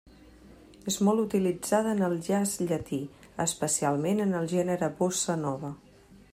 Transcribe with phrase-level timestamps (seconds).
[0.91, 3.01] És molt utilitzada en el jazz llatí,
[3.47, 5.75] especialment en el gènere bossa nova.